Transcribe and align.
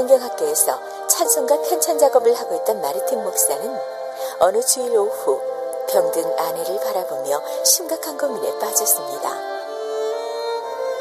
성경학교에서 0.00 0.80
찬송가 1.08 1.60
편찬 1.60 1.98
작업을 1.98 2.32
하고 2.32 2.54
있던 2.54 2.80
마르틴 2.80 3.22
목사는 3.22 3.78
어느 4.38 4.62
주일 4.62 4.96
오후 4.96 5.38
병든 5.90 6.38
아내를 6.38 6.80
바라보며 6.80 7.42
심각한 7.64 8.16
고민에 8.16 8.58
빠졌습니다. 8.58 9.30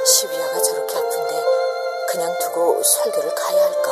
시비아가 0.06 0.62
저렇게 0.62 0.98
아픈데 0.98 1.44
그냥 2.10 2.38
두고 2.40 2.84
설교를 2.84 3.36
가야 3.36 3.64
할까? 3.64 3.92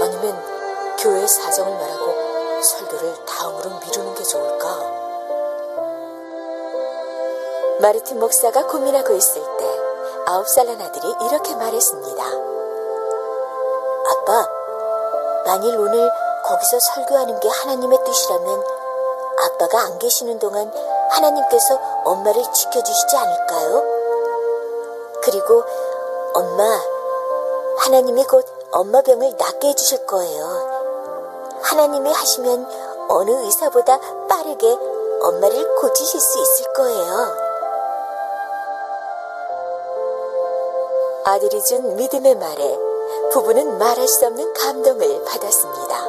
아니면 0.00 0.96
교회 0.98 1.26
사정을 1.26 1.74
말하고 1.76 2.62
설교를 2.62 3.26
다음으로 3.26 3.78
미루는 3.78 4.14
게 4.14 4.22
좋을까? 4.22 4.68
마르틴 7.80 8.18
목사가 8.20 8.66
고민하고 8.66 9.12
있을 9.12 9.42
때 9.58 9.66
아홉 10.26 10.48
살 10.48 10.66
난 10.66 10.80
아들이 10.80 11.06
이렇게 11.28 11.54
말했습니다. 11.54 12.61
만일 15.52 15.76
오늘 15.76 16.10
거기서 16.44 16.78
설교하는 16.80 17.38
게 17.40 17.46
하나님의 17.46 17.98
뜻이라면 18.06 18.64
아빠가 19.44 19.82
안 19.82 19.98
계시는 19.98 20.38
동안 20.38 20.72
하나님께서 21.10 21.78
엄마를 22.04 22.42
지켜주시지 22.54 23.16
않을까요? 23.18 23.84
그리고 25.22 25.62
엄마, 26.32 26.80
하나님이 27.80 28.24
곧 28.24 28.46
엄마 28.70 29.02
병을 29.02 29.34
낫게 29.38 29.68
해주실 29.68 30.06
거예요. 30.06 31.60
하나님이 31.60 32.10
하시면 32.10 32.66
어느 33.10 33.30
의사보다 33.44 33.98
빠르게 34.28 34.66
엄마를 35.20 35.74
고치실 35.76 36.18
수 36.18 36.38
있을 36.38 36.72
거예요. 36.72 37.36
아들이 41.26 41.62
준 41.62 41.94
믿음의 41.96 42.36
말에 42.36 42.91
부부는 43.32 43.78
말할 43.78 44.06
수 44.08 44.26
없는 44.26 44.52
감동을 44.54 45.24
받았습니다. 45.24 46.06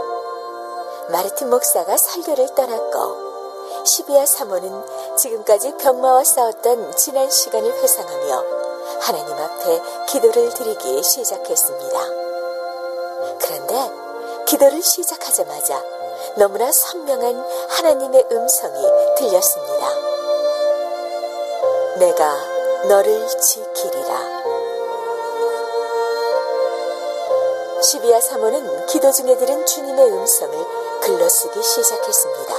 마르틴 1.09 1.49
목사가 1.49 1.97
설교를 1.97 2.55
떠났고 2.55 3.85
시비아 3.85 4.25
사모는 4.25 5.15
지금까지 5.17 5.75
병마와 5.77 6.23
싸웠던 6.23 6.95
지난 6.95 7.29
시간을 7.29 7.71
회상하며 7.73 8.43
하나님 9.01 9.33
앞에 9.33 9.81
기도를 10.07 10.53
드리기 10.53 11.03
시작했습니다. 11.03 11.99
그런데 13.41 13.91
기도를 14.45 14.81
시작하자마자 14.81 15.83
너무나 16.35 16.71
선명한 16.71 17.45
하나님의 17.69 18.27
음성이 18.31 18.81
들렸습니다. 19.17 19.89
내가 21.99 22.35
너를 22.87 23.27
지키리라. 23.39 24.52
시비아 27.83 28.21
사모는 28.21 28.85
기도 28.85 29.11
중에 29.11 29.35
들은 29.35 29.65
주님의 29.65 30.05
음성을 30.05 30.57
글러쓰기 31.01 31.61
시작했습니다. 31.61 32.55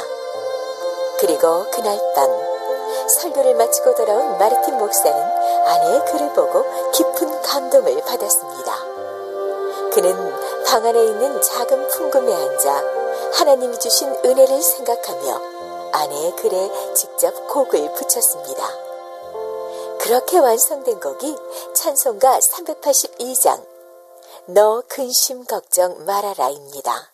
그리고 1.19 1.65
그날 1.71 1.99
밤 2.15 2.29
설교를 3.09 3.55
마치고 3.55 3.95
돌아온 3.95 4.37
마르틴 4.37 4.77
목사는 4.77 5.19
아내의 5.65 6.05
글을 6.05 6.33
보고 6.35 6.65
깊은 6.93 7.41
감동을 7.41 8.03
받았습니다. 8.03 8.77
그는 9.95 10.15
방 10.67 10.85
안에 10.85 11.03
있는 11.03 11.41
작은 11.41 11.89
풍금에 11.89 12.35
앉아 12.35 12.85
하나님이 13.33 13.79
주신 13.79 14.15
은혜를 14.27 14.61
생각하며 14.61 15.41
아내의 15.93 16.37
글에 16.37 16.71
직접 16.95 17.49
곡을 17.49 17.95
붙였습니다. 17.95 18.69
그렇게 20.01 20.39
완성된 20.39 21.01
곡이 21.01 21.35
찬송가 21.73 22.41
382장 22.41 23.74
너 24.47 24.83
근심 24.91 25.43
걱정 25.47 26.05
말아라입니다. 26.05 27.14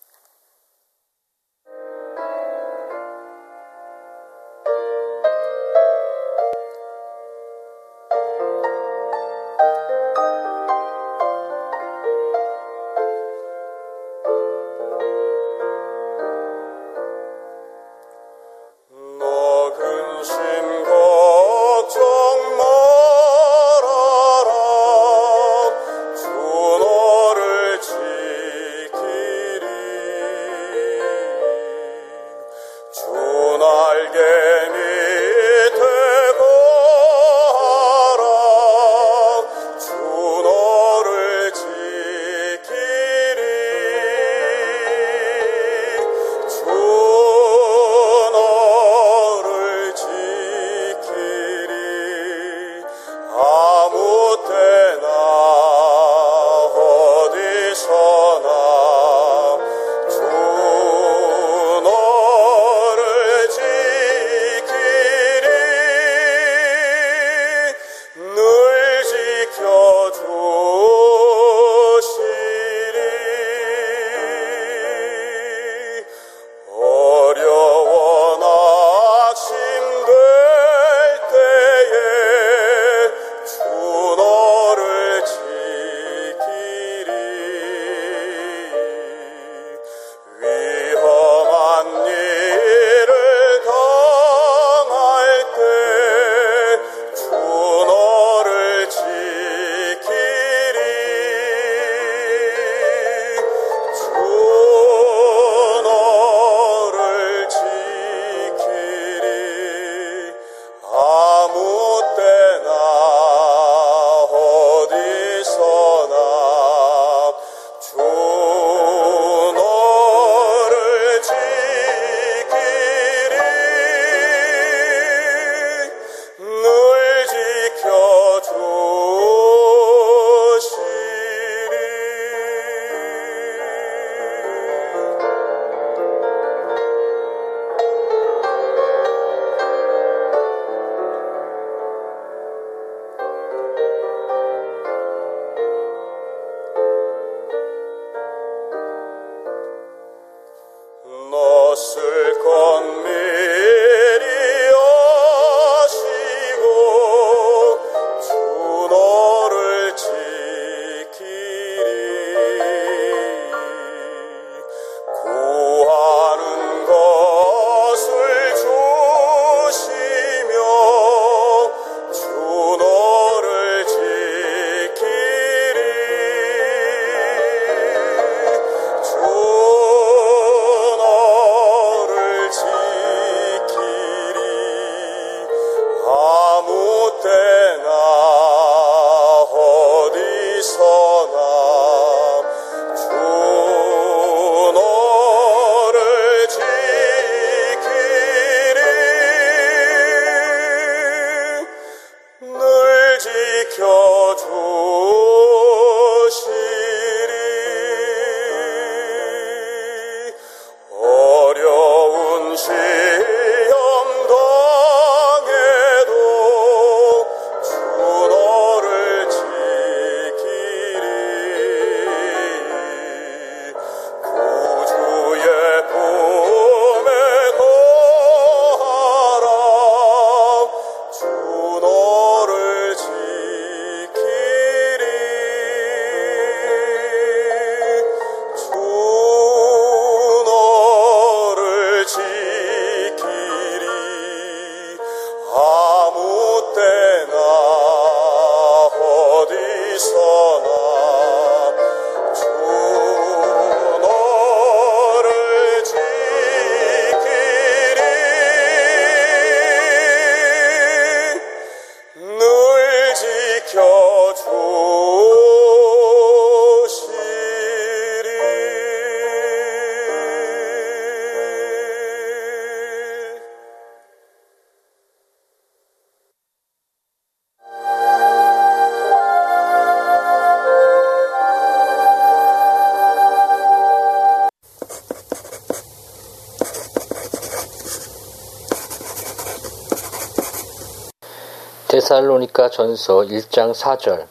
데살로니가 292.11 292.71
전서 292.71 293.19
1장 293.21 293.73
4절 293.73 294.27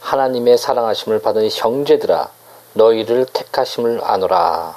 하나님의 0.00 0.58
사랑하심을 0.58 1.22
받은 1.22 1.48
형제들아 1.50 2.28
너희를 2.74 3.24
택하심을 3.32 4.00
아노라. 4.04 4.76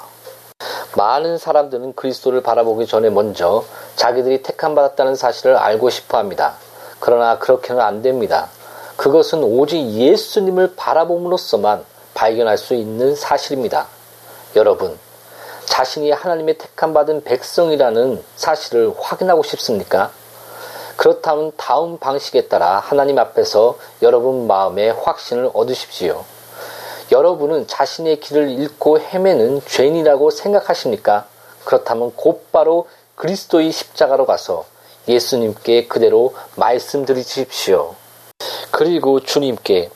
많은 0.96 1.36
사람들은 1.36 1.92
그리스도를 1.92 2.42
바라보기 2.42 2.86
전에 2.86 3.10
먼저 3.10 3.64
자기들이 3.96 4.42
택함 4.42 4.74
받았다는 4.74 5.14
사실을 5.14 5.56
알고 5.56 5.90
싶어 5.90 6.16
합니다. 6.16 6.54
그러나 7.00 7.38
그렇게는 7.38 7.82
안 7.82 8.00
됩니다. 8.00 8.48
그것은 8.96 9.44
오직 9.44 9.76
예수님을 9.78 10.74
바라봄으로써만 10.74 11.84
발견할 12.14 12.56
수 12.56 12.72
있는 12.72 13.14
사실입니다. 13.14 13.88
여러분, 14.56 14.98
자신이 15.66 16.10
하나님의 16.12 16.56
택함 16.56 16.94
받은 16.94 17.24
백성이라는 17.24 18.24
사실을 18.36 18.94
확인하고 18.98 19.42
싶습니까? 19.42 20.10
그렇다면 20.98 21.52
다음 21.56 21.96
방식에 21.96 22.48
따라 22.48 22.80
하나님 22.80 23.20
앞에서 23.20 23.78
여러분 24.02 24.48
마음에 24.48 24.90
확신을 24.90 25.48
얻으십시오. 25.54 26.24
여러분은 27.12 27.68
자신의 27.68 28.18
길을 28.18 28.50
잃고 28.50 28.98
헤매는 28.98 29.62
죄인이라고 29.64 30.30
생각하십니까? 30.30 31.26
그렇다면 31.64 32.12
곧바로 32.16 32.88
그리스도의 33.14 33.70
십자가로 33.70 34.26
가서 34.26 34.64
예수님께 35.06 35.86
그대로 35.86 36.34
말씀드리십시오. 36.56 37.94
그리고 38.72 39.20
주님께 39.20 39.90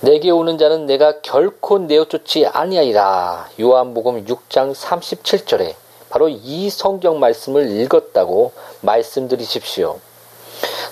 내게 0.00 0.30
오는 0.30 0.58
자는 0.58 0.86
내가 0.86 1.20
결코 1.20 1.78
내어쫓지 1.78 2.46
아니하리라. 2.46 3.50
요한복음 3.60 4.24
6장 4.24 4.74
37절에 4.74 5.76
바로 6.10 6.28
이 6.28 6.70
성경 6.70 7.20
말씀을 7.20 7.70
읽었다고 7.70 8.50
말씀드리십시오. 8.80 10.00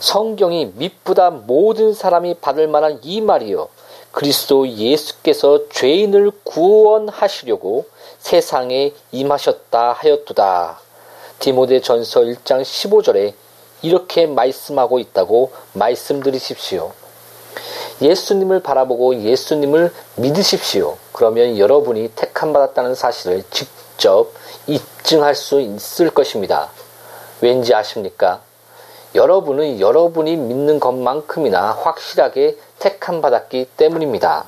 성경이 0.00 0.72
밑보다 0.76 1.30
모든 1.30 1.94
사람이 1.94 2.34
받을 2.40 2.68
만한 2.68 2.98
이 3.02 3.20
말이요. 3.20 3.68
그리스도 4.10 4.68
예수께서 4.68 5.68
죄인을 5.70 6.32
구원하시려고 6.44 7.86
세상에 8.18 8.92
임하셨다 9.10 9.92
하였도다. 9.92 10.80
디모데 11.38 11.80
전서 11.80 12.20
1장 12.20 12.62
15절에 12.62 13.34
이렇게 13.82 14.26
말씀하고 14.26 14.98
있다고 14.98 15.52
말씀드리십시오. 15.72 16.92
예수님을 18.00 18.60
바라보고 18.60 19.22
예수님을 19.22 19.92
믿으십시오. 20.16 20.96
그러면 21.12 21.58
여러분이 21.58 22.12
택함 22.14 22.52
받았다는 22.52 22.94
사실을 22.94 23.44
직접 23.50 24.32
입증할 24.66 25.34
수 25.34 25.60
있을 25.60 26.10
것입니다. 26.10 26.70
왠지 27.40 27.74
아십니까? 27.74 28.40
여러분은 29.14 29.78
여러분이 29.80 30.36
믿는 30.36 30.80
것만큼이나 30.80 31.72
확실하게 31.72 32.56
택함 32.78 33.20
받았기 33.20 33.68
때문입니다. 33.76 34.44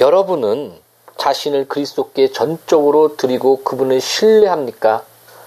여러분은 0.00 0.74
자신을 1.16 1.66
그리스도께 1.66 2.30
전적으로 2.30 3.16
드리고 3.16 3.64
그분을 3.64 4.00
신뢰합니까? 4.00 5.02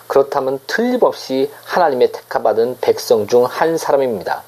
그렇다면 0.08 0.60
틀림없이 0.68 1.52
하나님의 1.64 2.12
택함받은 2.12 2.78
백성 2.82 3.28
중 3.28 3.46
한 3.46 3.78
사람입니다. 3.78 4.44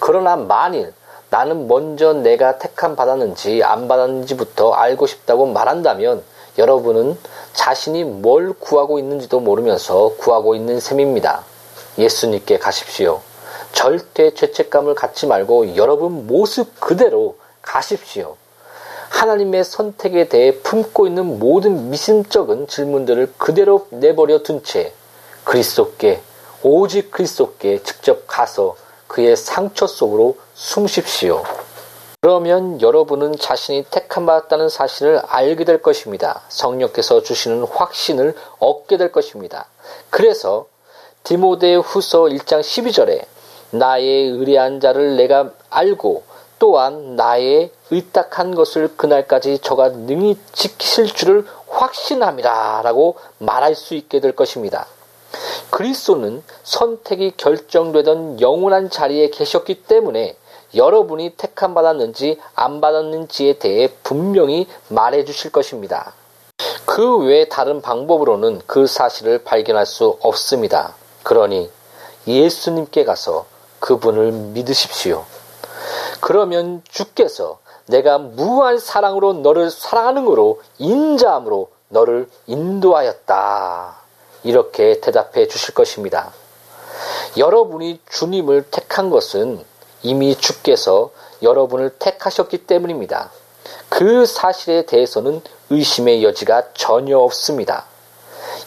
그러나 0.00 0.36
만일 0.36 0.92
나는 1.30 1.68
먼저 1.68 2.12
내가 2.12 2.58
택함 2.58 2.96
받았는지 2.96 3.62
안 3.62 3.86
받았는지부터 3.86 4.72
알고 4.72 5.06
싶다고 5.06 5.46
말한다면 5.46 6.22
여러분은 6.58 7.16
자신이 7.52 8.04
뭘 8.04 8.52
구하고 8.52 8.98
있는지도 8.98 9.40
모르면서 9.40 10.14
구하고 10.18 10.54
있는 10.54 10.80
셈입니다. 10.80 11.51
예수님께 11.98 12.58
가십시오. 12.58 13.20
절대 13.72 14.34
죄책감을 14.34 14.94
갖지 14.94 15.26
말고 15.26 15.76
여러분 15.76 16.26
모습 16.26 16.78
그대로 16.80 17.36
가십시오. 17.62 18.36
하나님의 19.10 19.64
선택에 19.64 20.28
대해 20.28 20.58
품고 20.60 21.06
있는 21.06 21.38
모든 21.38 21.90
미심쩍은 21.90 22.66
질문들을 22.66 23.34
그대로 23.38 23.86
내버려 23.90 24.42
둔 24.42 24.62
채 24.62 24.92
그리스도께 25.44 26.20
오직 26.62 27.10
그리스도께 27.10 27.82
직접 27.82 28.24
가서 28.26 28.76
그의 29.06 29.36
상처 29.36 29.86
속으로 29.86 30.38
숨십시오. 30.54 31.42
그러면 32.20 32.80
여러분은 32.80 33.36
자신이 33.36 33.84
택함 33.90 34.26
받았다는 34.26 34.68
사실을 34.68 35.20
알게 35.26 35.64
될 35.64 35.82
것입니다. 35.82 36.42
성령께서 36.48 37.22
주시는 37.22 37.64
확신을 37.64 38.34
얻게 38.60 38.96
될 38.96 39.10
것입니다. 39.10 39.66
그래서 40.08 40.66
디모데 41.24 41.76
후서 41.76 42.22
1장 42.22 42.60
12절에 42.60 43.24
나의 43.70 44.28
의뢰한 44.28 44.80
자를 44.80 45.16
내가 45.16 45.50
알고 45.70 46.24
또한 46.58 47.16
나의 47.16 47.70
의탁한 47.90 48.54
것을 48.54 48.96
그날까지 48.96 49.58
저가 49.58 49.88
능히 49.90 50.36
지키실 50.52 51.06
줄을 51.06 51.46
확신함이라 51.68 52.82
라고 52.82 53.16
말할 53.38 53.74
수 53.74 53.94
있게 53.94 54.20
될 54.20 54.32
것입니다. 54.32 54.86
그리스도는 55.70 56.42
선택이 56.62 57.34
결정되던 57.36 58.40
영원한 58.40 58.90
자리에 58.90 59.30
계셨기 59.30 59.84
때문에 59.84 60.36
여러분이 60.74 61.34
택함 61.36 61.74
받았는지 61.74 62.38
안 62.54 62.80
받았는지에 62.80 63.54
대해 63.54 63.88
분명히 64.02 64.66
말해 64.88 65.24
주실 65.24 65.50
것입니다. 65.50 66.14
그 66.84 67.18
외 67.18 67.48
다른 67.48 67.80
방법으로는 67.80 68.60
그 68.66 68.86
사실을 68.86 69.44
발견할 69.44 69.86
수 69.86 70.18
없습니다. 70.20 70.94
그러니 71.22 71.70
예수님께 72.26 73.04
가서 73.04 73.46
그분을 73.80 74.32
믿으십시오. 74.32 75.24
그러면 76.20 76.82
주께서 76.88 77.58
내가 77.86 78.18
무한 78.18 78.78
사랑으로 78.78 79.34
너를 79.34 79.70
사랑하는 79.70 80.24
거로 80.24 80.62
인자함으로 80.78 81.70
너를 81.88 82.28
인도하였다. 82.46 83.96
이렇게 84.44 85.00
대답해 85.00 85.48
주실 85.48 85.74
것입니다. 85.74 86.32
여러분이 87.36 88.00
주님을 88.08 88.66
택한 88.70 89.10
것은 89.10 89.64
이미 90.02 90.36
주께서 90.36 91.10
여러분을 91.42 91.90
택하셨기 91.98 92.66
때문입니다. 92.66 93.30
그 93.88 94.26
사실에 94.26 94.86
대해서는 94.86 95.42
의심의 95.70 96.24
여지가 96.24 96.72
전혀 96.74 97.18
없습니다. 97.18 97.86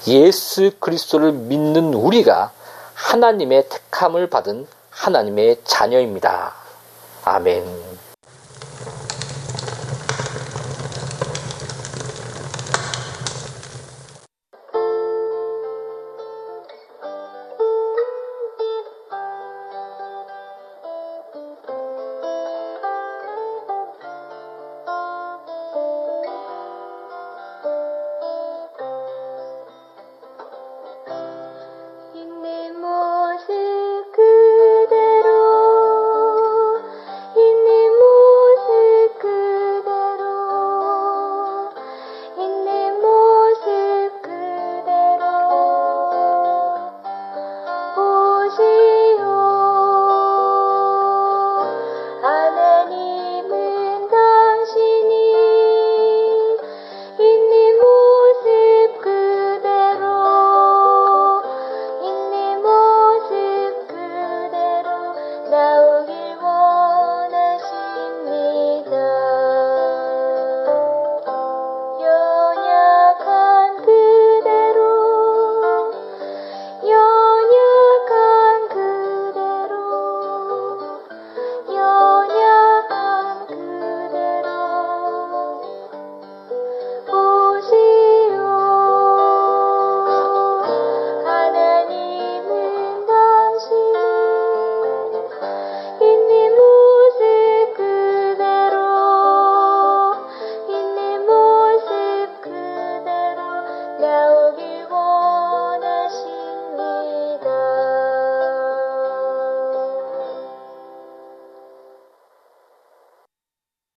예수 0.08 0.72
그리스도를 0.80 1.32
믿는 1.32 1.94
우리가 1.94 2.52
하나님의 2.94 3.70
택함을 3.70 4.30
받은 4.30 4.68
하나님의 4.90 5.62
자녀입니다. 5.64 6.54
아멘. 7.24 7.95